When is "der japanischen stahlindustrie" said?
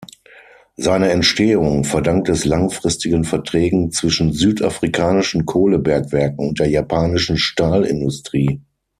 6.59-8.63